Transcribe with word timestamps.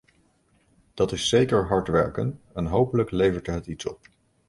Dat 0.93 1.11
is 1.11 1.29
zeker 1.29 1.67
hard 1.67 1.87
werken, 1.87 2.41
en 2.53 2.65
hopelijk 2.65 3.11
levert 3.11 3.47
het 3.47 3.67
iets 3.67 3.85
op. 3.85 3.99